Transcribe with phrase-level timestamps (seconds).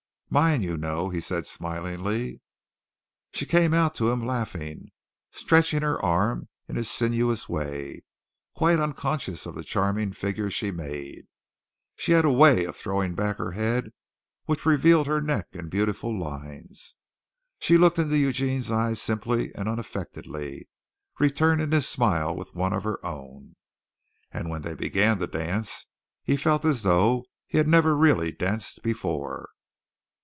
[0.33, 2.39] "Mine, you know," he said smilingly.
[3.33, 4.91] She came out to him laughing,
[5.31, 8.03] stretching her arm in a sinuous way,
[8.55, 11.27] quite unconscious of the charming figure she made.
[11.97, 13.91] She had a way of throwing back her head
[14.45, 16.95] which revealed her neck in beautiful lines.
[17.59, 20.69] She looked into Eugene's eyes simply and unaffectedly,
[21.19, 23.57] returning his smile with one of her own.
[24.31, 25.87] And when they began to dance
[26.23, 29.49] he felt as though he had never really danced before.